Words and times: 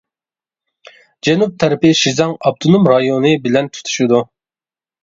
جەنۇب 1.27 1.53
تەرىپى 1.65 1.93
شىزاڭ 2.01 2.35
ئاپتونوم 2.39 2.91
رايونى 2.95 3.39
بىلەن 3.47 3.73
تۇتىشىدۇ. 3.79 4.29